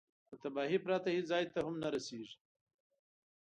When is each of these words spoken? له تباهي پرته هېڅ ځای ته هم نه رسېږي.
له 0.29 0.35
تباهي 0.43 0.77
پرته 0.85 1.07
هېڅ 1.15 1.25
ځای 1.31 1.43
ته 1.53 1.59
هم 1.65 1.75
نه 1.83 1.87
رسېږي. 1.95 2.37